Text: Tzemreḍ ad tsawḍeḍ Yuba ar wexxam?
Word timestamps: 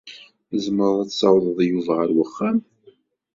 Tzemreḍ 0.49 0.97
ad 1.03 1.09
tsawḍeḍ 1.09 1.59
Yuba 1.69 1.93
ar 2.03 2.09
wexxam? 2.15 2.57